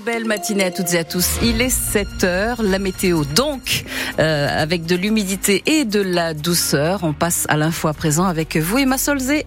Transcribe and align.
Belle 0.00 0.24
matinée 0.24 0.64
à 0.64 0.70
toutes 0.70 0.92
et 0.94 0.98
à 0.98 1.04
tous. 1.04 1.38
Il 1.42 1.60
est 1.60 1.70
7 1.70 2.24
heures, 2.24 2.62
la 2.62 2.78
météo 2.78 3.24
donc, 3.24 3.84
euh, 4.18 4.48
avec 4.50 4.86
de 4.86 4.96
l'humidité 4.96 5.62
et 5.66 5.84
de 5.84 6.00
la 6.00 6.34
douceur. 6.34 7.00
On 7.02 7.12
passe 7.12 7.44
à 7.48 7.56
l'info 7.56 7.88
à 7.88 7.92
présent 7.92 8.24
avec 8.24 8.56
vous, 8.56 8.78
Emma 8.78 8.98
Solzé. 8.98 9.46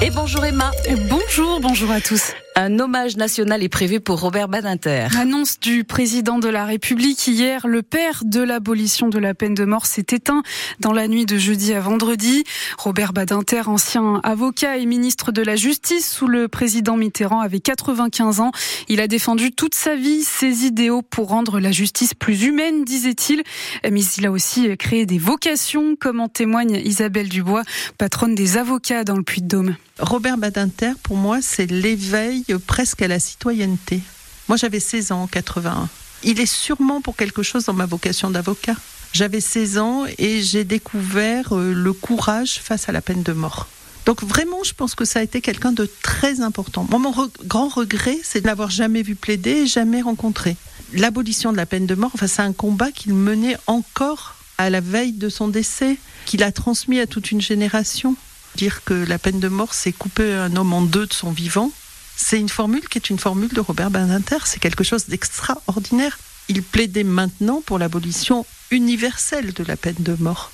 Et 0.00 0.10
bonjour 0.10 0.44
Emma. 0.44 0.70
Bonjour, 1.10 1.60
bonjour 1.60 1.90
à 1.90 2.00
tous. 2.00 2.32
Un 2.54 2.78
hommage 2.80 3.16
national 3.16 3.62
est 3.62 3.70
prévu 3.70 4.00
pour 4.00 4.20
Robert 4.20 4.46
Badinter. 4.46 5.06
Annonce 5.18 5.58
du 5.58 5.84
président 5.84 6.38
de 6.38 6.48
la 6.48 6.66
République 6.66 7.26
hier, 7.26 7.66
le 7.66 7.80
père 7.80 8.20
de 8.26 8.42
l'abolition 8.42 9.08
de 9.08 9.18
la 9.18 9.32
peine 9.32 9.54
de 9.54 9.64
mort 9.64 9.86
s'est 9.86 10.04
éteint 10.10 10.42
dans 10.78 10.92
la 10.92 11.08
nuit 11.08 11.24
de 11.24 11.38
jeudi 11.38 11.72
à 11.72 11.80
vendredi. 11.80 12.44
Robert 12.76 13.14
Badinter, 13.14 13.62
ancien 13.68 14.20
avocat 14.22 14.76
et 14.76 14.84
ministre 14.84 15.32
de 15.32 15.40
la 15.40 15.56
Justice 15.56 16.10
sous 16.10 16.26
le 16.26 16.46
président 16.46 16.98
Mitterrand, 16.98 17.40
avait 17.40 17.60
95 17.60 18.40
ans. 18.40 18.52
Il 18.88 19.00
a 19.00 19.08
défendu 19.08 19.52
toute 19.52 19.74
sa 19.74 19.96
vie 19.96 20.22
ses 20.22 20.66
idéaux 20.66 21.00
pour 21.00 21.28
rendre 21.28 21.58
la 21.58 21.72
justice 21.72 22.12
plus 22.12 22.44
humaine, 22.44 22.84
disait-il. 22.84 23.44
Mais 23.90 24.04
il 24.18 24.26
a 24.26 24.30
aussi 24.30 24.76
créé 24.76 25.06
des 25.06 25.18
vocations, 25.18 25.96
comme 25.98 26.20
en 26.20 26.28
témoigne 26.28 26.82
Isabelle 26.84 27.30
Dubois, 27.30 27.62
patronne 27.96 28.34
des 28.34 28.58
avocats 28.58 29.04
dans 29.04 29.16
le 29.16 29.22
Puy-de-Dôme. 29.22 29.74
Robert 29.98 30.36
Badinter, 30.36 30.92
pour 31.02 31.16
moi, 31.16 31.38
c'est 31.40 31.70
l'éveil 31.70 32.41
presque 32.66 33.02
à 33.02 33.08
la 33.08 33.18
citoyenneté. 33.18 34.00
Moi, 34.48 34.56
j'avais 34.56 34.80
16 34.80 35.12
ans 35.12 35.22
en 35.22 35.26
81. 35.26 35.88
Il 36.24 36.40
est 36.40 36.46
sûrement 36.46 37.00
pour 37.00 37.16
quelque 37.16 37.42
chose 37.42 37.64
dans 37.64 37.72
ma 37.72 37.86
vocation 37.86 38.30
d'avocat. 38.30 38.76
J'avais 39.12 39.40
16 39.40 39.78
ans 39.78 40.04
et 40.18 40.40
j'ai 40.40 40.64
découvert 40.64 41.52
euh, 41.52 41.72
le 41.72 41.92
courage 41.92 42.60
face 42.62 42.88
à 42.88 42.92
la 42.92 43.02
peine 43.02 43.22
de 43.22 43.32
mort. 43.32 43.68
Donc 44.06 44.22
vraiment, 44.24 44.64
je 44.64 44.72
pense 44.72 44.94
que 44.94 45.04
ça 45.04 45.20
a 45.20 45.22
été 45.22 45.40
quelqu'un 45.40 45.72
de 45.72 45.88
très 46.02 46.40
important. 46.40 46.86
Moi, 46.90 46.98
mon 46.98 47.14
grand 47.44 47.68
regret, 47.68 48.18
c'est 48.22 48.40
de 48.40 48.46
l'avoir 48.46 48.70
jamais 48.70 49.02
vu 49.02 49.14
plaider 49.14 49.50
et 49.50 49.66
jamais 49.66 50.02
rencontré. 50.02 50.56
L'abolition 50.94 51.52
de 51.52 51.56
la 51.56 51.66
peine 51.66 51.86
de 51.86 51.94
mort, 51.94 52.10
enfin, 52.14 52.26
c'est 52.26 52.42
un 52.42 52.52
combat 52.52 52.90
qu'il 52.90 53.14
menait 53.14 53.56
encore 53.66 54.36
à 54.58 54.70
la 54.70 54.80
veille 54.80 55.12
de 55.12 55.28
son 55.28 55.48
décès, 55.48 55.98
qu'il 56.26 56.42
a 56.42 56.52
transmis 56.52 57.00
à 57.00 57.06
toute 57.06 57.30
une 57.30 57.40
génération. 57.40 58.16
Dire 58.56 58.82
que 58.84 58.94
la 58.94 59.18
peine 59.18 59.40
de 59.40 59.48
mort, 59.48 59.72
c'est 59.72 59.92
couper 59.92 60.32
un 60.34 60.56
homme 60.56 60.72
en 60.72 60.82
deux 60.82 61.06
de 61.06 61.14
son 61.14 61.30
vivant, 61.30 61.70
c'est 62.16 62.38
une 62.38 62.48
formule 62.48 62.88
qui 62.88 62.98
est 62.98 63.10
une 63.10 63.18
formule 63.18 63.52
de 63.52 63.60
Robert 63.60 63.90
Badinter. 63.90 64.38
C'est 64.44 64.60
quelque 64.60 64.84
chose 64.84 65.06
d'extraordinaire. 65.06 66.18
Il 66.48 66.62
plaidait 66.62 67.04
maintenant 67.04 67.62
pour 67.64 67.78
l'abolition 67.78 68.46
universelle 68.70 69.52
de 69.52 69.64
la 69.64 69.76
peine 69.76 69.96
de 69.98 70.14
mort. 70.14 70.50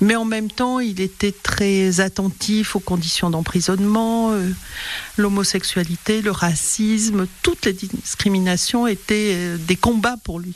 Mais 0.00 0.14
en 0.14 0.24
même 0.24 0.50
temps, 0.50 0.78
il 0.78 1.00
était 1.00 1.32
très 1.32 2.00
attentif 2.00 2.76
aux 2.76 2.80
conditions 2.80 3.30
d'emprisonnement, 3.30 4.30
euh, 4.32 4.48
l'homosexualité, 5.16 6.22
le 6.22 6.30
racisme, 6.30 7.26
toutes 7.42 7.66
les 7.66 7.72
discriminations 7.72 8.86
étaient 8.86 9.32
euh, 9.34 9.56
des 9.56 9.74
combats 9.74 10.16
pour 10.22 10.38
lui. 10.38 10.54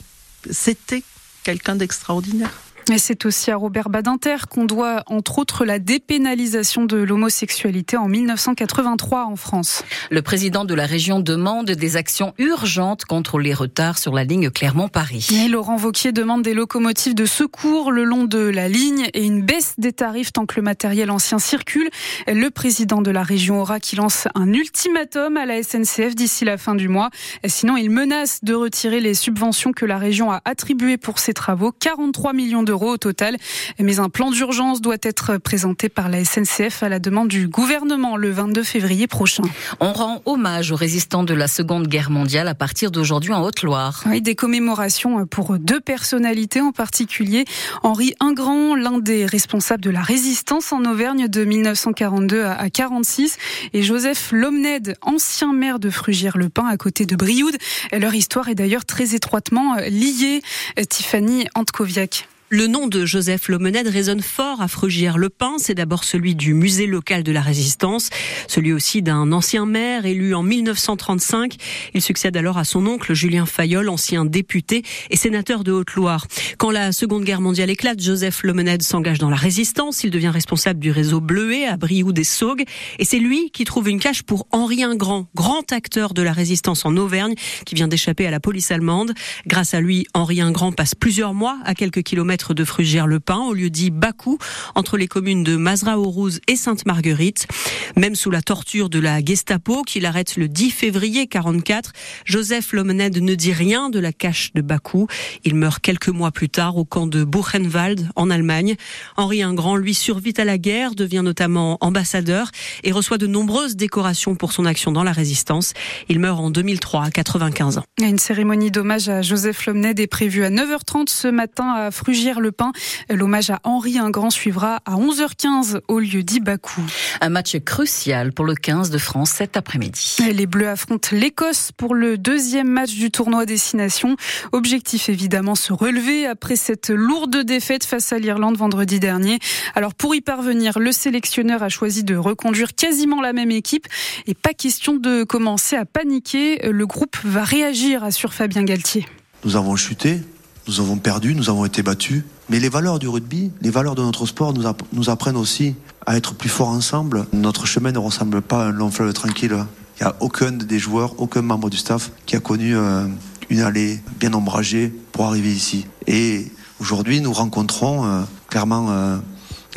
C'était 0.49 1.03
quelqu'un 1.43 1.75
d'extraordinaire. 1.75 2.51
Et 2.91 2.97
c'est 2.97 3.25
aussi 3.25 3.49
à 3.49 3.55
Robert 3.55 3.89
Badinter 3.89 4.35
qu'on 4.49 4.65
doit, 4.65 5.03
entre 5.07 5.39
autres, 5.39 5.63
la 5.63 5.79
dépénalisation 5.79 6.83
de 6.83 6.97
l'homosexualité 6.97 7.95
en 7.95 8.09
1983 8.09 9.25
en 9.25 9.37
France. 9.37 9.85
Le 10.11 10.21
président 10.21 10.65
de 10.65 10.73
la 10.73 10.85
région 10.85 11.21
demande 11.21 11.71
des 11.71 11.95
actions 11.95 12.33
urgentes 12.37 13.05
contre 13.05 13.39
les 13.39 13.53
retards 13.53 13.97
sur 13.97 14.13
la 14.13 14.25
ligne 14.25 14.49
Clermont-Paris. 14.49 15.27
Et 15.31 15.47
Laurent 15.47 15.77
Vauquier 15.77 16.11
demande 16.11 16.41
des 16.41 16.53
locomotives 16.53 17.15
de 17.15 17.25
secours 17.25 17.91
le 17.91 18.03
long 18.03 18.25
de 18.25 18.39
la 18.39 18.67
ligne 18.67 19.07
et 19.13 19.23
une 19.23 19.43
baisse 19.43 19.75
des 19.77 19.93
tarifs 19.93 20.33
tant 20.33 20.45
que 20.45 20.55
le 20.57 20.61
matériel 20.61 21.09
ancien 21.09 21.39
circule. 21.39 21.89
Le 22.27 22.49
président 22.49 23.01
de 23.01 23.11
la 23.11 23.23
région 23.23 23.61
aura 23.61 23.79
qui 23.79 23.95
lance 23.95 24.27
un 24.35 24.51
ultimatum 24.51 25.37
à 25.37 25.45
la 25.45 25.63
SNCF 25.63 26.15
d'ici 26.15 26.43
la 26.43 26.57
fin 26.57 26.75
du 26.75 26.89
mois. 26.89 27.11
Sinon, 27.45 27.77
il 27.77 27.89
menace 27.89 28.43
de 28.43 28.53
retirer 28.53 28.99
les 28.99 29.13
subventions 29.13 29.71
que 29.71 29.85
la 29.85 29.97
région 29.97 30.31
a 30.31 30.41
attribuées 30.43 30.97
pour 30.97 31.19
ses 31.19 31.33
travaux. 31.33 31.71
43 31.71 32.33
millions 32.33 32.61
d'euros 32.61 32.72
au 32.81 32.97
total. 32.97 33.37
Mais 33.79 33.99
un 33.99 34.09
plan 34.09 34.31
d'urgence 34.31 34.81
doit 34.81 34.97
être 35.03 35.37
présenté 35.37 35.89
par 35.89 36.09
la 36.09 36.23
SNCF 36.25 36.83
à 36.83 36.89
la 36.89 36.99
demande 36.99 37.27
du 37.27 37.47
gouvernement 37.47 38.17
le 38.17 38.31
22 38.31 38.63
février 38.63 39.07
prochain. 39.07 39.43
On 39.79 39.93
rend 39.93 40.21
hommage 40.25 40.71
aux 40.71 40.75
résistants 40.75 41.23
de 41.23 41.33
la 41.33 41.47
Seconde 41.47 41.87
Guerre 41.87 42.09
mondiale 42.09 42.47
à 42.47 42.55
partir 42.55 42.91
d'aujourd'hui 42.91 43.33
en 43.33 43.43
Haute-Loire. 43.43 44.03
Oui, 44.07 44.21
des 44.21 44.35
commémorations 44.35 45.25
pour 45.25 45.57
deux 45.59 45.79
personnalités 45.79 46.61
en 46.61 46.71
particulier. 46.71 47.45
Henri 47.83 48.15
Ingrand, 48.19 48.75
l'un 48.75 48.97
des 48.97 49.25
responsables 49.25 49.83
de 49.83 49.89
la 49.89 50.01
résistance 50.01 50.71
en 50.71 50.85
Auvergne 50.85 51.27
de 51.27 51.45
1942 51.45 52.43
à 52.43 52.69
46 52.69 53.37
et 53.73 53.83
Joseph 53.83 54.31
Lomned, 54.31 54.95
ancien 55.01 55.53
maire 55.53 55.79
de 55.79 55.89
Frugières-le-Pin 55.89 56.65
à 56.67 56.77
côté 56.77 57.05
de 57.05 57.15
Brioude. 57.15 57.57
Leur 57.91 58.13
histoire 58.15 58.49
est 58.49 58.55
d'ailleurs 58.55 58.85
très 58.85 59.15
étroitement 59.15 59.75
liée. 59.75 60.41
Tiffany 60.89 61.47
Antkoviak. 61.55 62.27
Le 62.55 62.67
nom 62.67 62.85
de 62.85 63.03
Joseph 63.03 63.47
Lomened 63.47 63.87
résonne 63.87 64.21
fort 64.21 64.61
à 64.61 64.67
Frugières-le-Pin. 64.67 65.55
C'est 65.57 65.73
d'abord 65.73 66.03
celui 66.03 66.35
du 66.35 66.53
musée 66.53 66.85
local 66.85 67.23
de 67.23 67.31
la 67.31 67.41
résistance, 67.41 68.11
celui 68.47 68.73
aussi 68.73 69.01
d'un 69.01 69.31
ancien 69.31 69.65
maire 69.65 70.05
élu 70.05 70.35
en 70.35 70.43
1935. 70.43 71.55
Il 71.95 72.01
succède 72.03 72.37
alors 72.37 72.59
à 72.59 72.63
son 72.63 72.85
oncle 72.85 73.15
Julien 73.15 73.47
Fayolle, 73.47 73.89
ancien 73.89 74.23
député 74.23 74.83
et 75.09 75.17
sénateur 75.17 75.63
de 75.63 75.71
Haute-Loire. 75.71 76.27
Quand 76.59 76.69
la 76.69 76.91
Seconde 76.91 77.23
Guerre 77.23 77.41
mondiale 77.41 77.71
éclate, 77.71 77.99
Joseph 77.99 78.43
Lomened 78.43 78.83
s'engage 78.83 79.17
dans 79.17 79.31
la 79.31 79.35
résistance. 79.35 80.03
Il 80.03 80.11
devient 80.11 80.29
responsable 80.29 80.79
du 80.79 80.91
réseau 80.91 81.21
Bleuet 81.21 81.65
à 81.65 81.75
Brioude 81.75 82.19
et 82.19 82.23
Saugues. 82.23 82.65
Et 82.99 83.03
c'est 83.03 83.17
lui 83.17 83.49
qui 83.49 83.63
trouve 83.63 83.89
une 83.89 83.99
cache 83.99 84.21
pour 84.21 84.45
Henri 84.51 84.83
Ingrand, 84.83 85.25
grand 85.33 85.71
acteur 85.71 86.13
de 86.13 86.21
la 86.21 86.33
résistance 86.33 86.85
en 86.85 86.97
Auvergne, 86.97 87.33
qui 87.65 87.73
vient 87.73 87.87
d'échapper 87.87 88.27
à 88.27 88.31
la 88.31 88.39
police 88.39 88.69
allemande. 88.69 89.15
Grâce 89.47 89.73
à 89.73 89.81
lui, 89.81 90.05
Henri 90.13 90.39
Ingrand 90.39 90.71
passe 90.71 90.93
plusieurs 90.93 91.33
mois 91.33 91.57
à 91.65 91.73
quelques 91.73 92.03
kilomètres 92.03 92.42
de 92.51 92.65
Frugère-le-Pin, 92.65 93.39
au 93.47 93.53
lieu 93.53 93.69
dit 93.69 93.91
Bakou, 93.91 94.37
entre 94.75 94.97
les 94.97 95.07
communes 95.07 95.45
de 95.45 95.55
Mazra-aux-Rouzes 95.55 96.41
et 96.49 96.57
Sainte-Marguerite. 96.57 97.47
Même 97.95 98.15
sous 98.15 98.29
la 98.29 98.41
torture 98.41 98.89
de 98.89 98.99
la 98.99 99.23
Gestapo, 99.23 99.83
qui 99.83 100.01
l'arrête 100.01 100.35
le 100.35 100.49
10 100.49 100.71
février 100.71 101.27
44, 101.27 101.93
Joseph 102.25 102.73
Lomened 102.73 103.17
ne 103.17 103.35
dit 103.35 103.53
rien 103.53 103.89
de 103.89 103.99
la 103.99 104.11
cache 104.11 104.51
de 104.53 104.61
Bakou. 104.61 105.07
Il 105.45 105.55
meurt 105.55 105.79
quelques 105.81 106.09
mois 106.09 106.31
plus 106.31 106.49
tard 106.49 106.75
au 106.75 106.83
camp 106.83 107.07
de 107.07 107.23
Buchenwald, 107.23 108.09
en 108.17 108.29
Allemagne. 108.29 108.75
Henri 109.15 109.43
Ingrand, 109.43 109.77
lui, 109.77 109.93
survit 109.93 110.33
à 110.37 110.43
la 110.43 110.57
guerre, 110.57 110.95
devient 110.95 111.21
notamment 111.23 111.77
ambassadeur 111.79 112.49
et 112.83 112.91
reçoit 112.91 113.17
de 113.17 113.27
nombreuses 113.27 113.75
décorations 113.75 114.35
pour 114.35 114.51
son 114.51 114.65
action 114.65 114.91
dans 114.91 115.03
la 115.03 115.11
résistance. 115.11 115.73
Il 116.09 116.19
meurt 116.19 116.39
en 116.39 116.49
2003 116.49 117.05
à 117.05 117.11
95 117.11 117.77
ans. 117.77 117.83
Une 118.01 118.17
cérémonie 118.17 118.71
d'hommage 118.71 119.09
à 119.09 119.21
Joseph 119.21 119.65
Lomened 119.65 119.99
est 119.99 120.07
prévue 120.07 120.43
à 120.43 120.49
9h30 120.49 121.09
ce 121.09 121.27
matin 121.27 121.73
à 121.73 121.91
Frugière 121.91 122.32
le 122.39 122.51
pain. 122.51 122.71
L'hommage 123.09 123.49
à 123.49 123.59
Henri 123.63 123.97
Ingrand 123.97 124.29
suivra 124.29 124.81
à 124.85 124.95
11h15 124.95 125.81
au 125.87 125.99
lieu 125.99 126.23
dit 126.23 126.39
Bakou. 126.39 126.81
Un 127.21 127.29
match 127.29 127.57
crucial 127.65 128.33
pour 128.33 128.45
le 128.45 128.55
15 128.55 128.89
de 128.89 128.97
France 128.97 129.31
cet 129.31 129.57
après-midi. 129.57 130.17
Les 130.31 130.45
Bleus 130.45 130.69
affrontent 130.69 131.09
l'Écosse 131.11 131.71
pour 131.75 131.95
le 131.95 132.17
deuxième 132.17 132.67
match 132.67 132.93
du 132.93 133.11
tournoi 133.11 133.45
Destination. 133.45 134.15
Objectif 134.51 135.09
évidemment 135.09 135.55
se 135.55 135.73
relever 135.73 136.25
après 136.25 136.55
cette 136.55 136.89
lourde 136.89 137.37
défaite 137.43 137.83
face 137.83 138.13
à 138.13 138.19
l'Irlande 138.19 138.57
vendredi 138.57 138.99
dernier. 138.99 139.39
Alors 139.75 139.93
pour 139.93 140.15
y 140.15 140.21
parvenir, 140.21 140.79
le 140.79 140.91
sélectionneur 140.91 141.63
a 141.63 141.69
choisi 141.69 142.03
de 142.03 142.15
reconduire 142.15 142.75
quasiment 142.75 143.21
la 143.21 143.33
même 143.33 143.51
équipe 143.51 143.87
et 144.27 144.33
pas 144.33 144.53
question 144.53 144.95
de 144.95 145.23
commencer 145.23 145.75
à 145.75 145.85
paniquer. 145.85 146.59
Le 146.69 146.85
groupe 146.85 147.17
va 147.23 147.43
réagir, 147.43 148.03
assure 148.03 148.33
Fabien 148.33 148.63
Galtier. 148.63 149.05
Nous 149.43 149.55
avons 149.55 149.75
chuté, 149.75 150.21
nous 150.67 150.79
avons 150.79 150.97
perdu, 150.97 151.35
nous 151.35 151.49
avons 151.49 151.65
été 151.65 151.83
battus. 151.83 152.23
Mais 152.49 152.59
les 152.59 152.69
valeurs 152.69 152.99
du 152.99 153.07
rugby, 153.07 153.51
les 153.61 153.69
valeurs 153.69 153.95
de 153.95 154.01
notre 154.01 154.25
sport 154.25 154.53
nous, 154.53 155.09
apprennent 155.09 155.37
aussi 155.37 155.75
à 156.05 156.17
être 156.17 156.33
plus 156.33 156.49
forts 156.49 156.69
ensemble. 156.69 157.25
Notre 157.33 157.65
chemin 157.65 157.91
ne 157.91 157.97
ressemble 157.97 158.41
pas 158.41 158.65
à 158.65 158.67
un 158.67 158.71
long 158.71 158.91
fleuve 158.91 159.13
tranquille. 159.13 159.57
Il 159.99 160.03
n'y 160.03 160.07
a 160.07 160.15
aucun 160.19 160.51
des 160.51 160.79
joueurs, 160.79 161.19
aucun 161.19 161.41
membre 161.41 161.69
du 161.69 161.77
staff 161.77 162.11
qui 162.25 162.35
a 162.35 162.39
connu 162.39 162.75
euh, 162.75 163.05
une 163.49 163.61
allée 163.61 164.01
bien 164.19 164.33
ombragée 164.33 164.93
pour 165.11 165.25
arriver 165.25 165.51
ici. 165.51 165.85
Et 166.07 166.51
aujourd'hui, 166.79 167.21
nous 167.21 167.31
rencontrons 167.31 168.05
euh, 168.05 168.21
clairement 168.49 168.87
euh, 168.89 169.17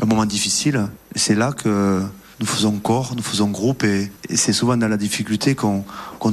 un 0.02 0.06
moment 0.06 0.26
difficile. 0.26 0.88
C'est 1.14 1.34
là 1.34 1.52
que 1.52 2.02
nous 2.40 2.46
faisons 2.46 2.72
corps, 2.78 3.14
nous 3.16 3.22
faisons 3.22 3.49
groupe 3.49 3.84
et, 3.84 4.10
c'est 4.34 4.52
souvent 4.52 4.76
dans 4.76 4.88
la 4.88 4.96
difficulté 4.96 5.55
qu'on 5.55 5.84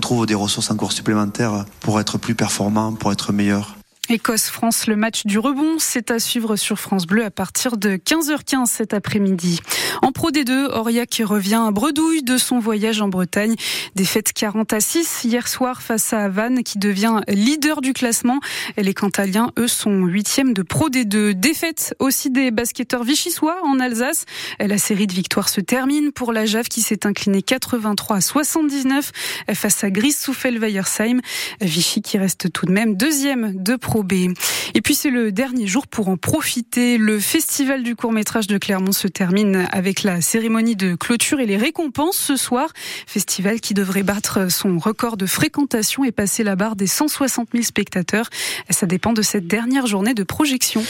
trouve 0.02 0.26
des 0.26 0.36
ressources 0.36 0.72
encore 0.72 0.92
supplémentaires 0.92 1.66
pour 1.80 2.00
être 2.00 2.18
plus 2.18 2.36
performants, 2.36 2.94
pour 2.94 3.12
être 3.12 3.32
meilleurs. 3.32 3.76
Écosse-France, 4.10 4.88
le 4.88 4.98
match 4.98 5.26
du 5.26 5.40
rebond, 5.40 5.78
c'est 5.80 6.12
à 6.12 6.20
suivre 6.20 6.58
sur 6.58 6.78
France 6.78 7.08
Bleu 7.08 7.24
à 7.24 7.32
partir 7.32 7.78
de 7.78 7.92
15h15 7.92 8.66
cet 8.66 8.94
après-midi. 8.94 9.62
En 10.02 10.12
Pro 10.12 10.30
D2, 10.30 10.72
Aurillac 10.74 11.22
revient 11.24 11.64
à 11.66 11.72
bredouille 11.72 12.22
de 12.22 12.38
son 12.38 12.60
voyage 12.60 13.02
en 13.02 13.08
Bretagne. 13.08 13.56
Défaite 13.96 14.34
40 14.34 14.74
à 14.74 14.82
6 14.82 15.24
hier 15.24 15.48
soir 15.48 15.82
face 15.82 16.12
à 16.12 16.28
Vannes 16.28 16.64
qui 16.64 16.80
devient 16.80 17.22
leader 17.30 17.80
du 17.80 17.94
classement. 17.94 18.42
Les 18.76 18.94
Cantaliens, 18.94 19.52
eux, 19.58 19.70
sont 19.70 20.04
huitièmes 20.04 20.54
de 20.54 20.64
Pro 20.64 20.90
D2. 20.90 21.32
Défaite 21.32 21.96
aussi 22.00 22.30
des 22.30 22.52
basketteurs 22.52 23.06
vichysois 23.06 23.56
en 23.64 23.80
Alsace. 23.80 24.26
La 24.60 24.78
série 24.78 25.08
de 25.08 25.14
victoires 25.14 25.48
se 25.48 25.62
termine 25.62 26.12
pour 26.12 26.34
la 26.34 26.46
JAV 26.46 26.68
qui 26.68 26.82
s'est 26.82 27.08
inclinée 27.08 27.42
83 27.42 28.18
à 28.18 28.22
79 28.22 29.12
face 29.54 29.82
à 29.86 29.90
Gris 29.90 30.12
Souffel-Weiersheim. 30.12 31.22
Vichy 31.62 32.02
qui 32.02 32.18
reste 32.18 32.52
tout 32.52 32.66
de 32.66 32.74
même 32.74 32.98
deuxième 32.98 33.54
de 33.64 33.78
Pro 33.78 33.93
et 34.74 34.82
puis 34.82 34.96
c'est 34.96 35.12
le 35.12 35.32
dernier 35.32 35.68
jour 35.68 35.86
pour 35.86 36.08
en 36.08 36.18
profiter. 36.18 36.98
Le 36.98 37.20
festival 37.20 37.84
du 37.84 37.96
court-métrage 37.96 38.48
de 38.48 38.58
Clermont 38.58 38.92
se 38.92 39.08
termine 39.08 39.68
avec 39.72 40.04
la 40.04 40.22
cérémonie 40.22 40.76
de 40.76 40.96
clôture 40.96 41.40
et 41.40 41.46
les 41.46 41.58
récompenses 41.58 42.18
ce 42.18 42.36
soir. 42.36 42.70
Festival 43.06 43.62
qui 43.62 43.74
devrait 43.74 44.04
battre 44.04 44.52
son 44.52 44.80
record 44.80 45.16
de 45.16 45.28
fréquentation 45.28 46.04
et 46.04 46.12
passer 46.12 46.44
la 46.44 46.56
barre 46.56 46.76
des 46.76 46.88
160 46.88 47.50
000 47.54 47.64
spectateurs. 47.64 48.30
Ça 48.70 48.88
dépend 48.88 49.14
de 49.14 49.22
cette 49.22 49.48
dernière 49.48 49.86
journée 49.86 50.16
de 50.16 50.24
projection. 50.24 50.84